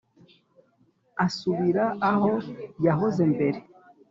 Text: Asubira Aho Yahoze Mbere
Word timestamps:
Asubira 1.25 1.85
Aho 2.11 2.31
Yahoze 2.85 3.21
Mbere 3.33 3.59